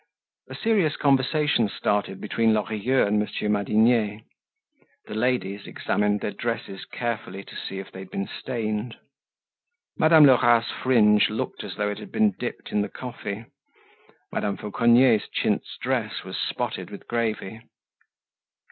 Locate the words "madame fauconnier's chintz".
14.31-15.77